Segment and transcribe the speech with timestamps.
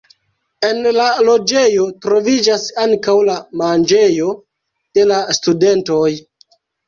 [0.67, 4.33] En la loĝejo troviĝas ankaŭ la manĝejo
[4.99, 6.09] de la studentoj.